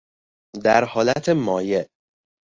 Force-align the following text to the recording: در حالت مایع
در 0.63 0.83
حالت 0.85 1.29
مایع 1.29 1.85